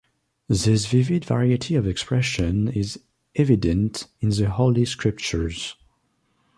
This 0.47 0.87
vivid 0.87 1.25
variety 1.25 1.75
of 1.75 1.85
expression 1.85 2.69
is 2.69 3.01
evident 3.35 4.07
in 4.19 4.29
the 4.29 4.49
Holy 4.49 4.83
Scriptures. 4.83 5.75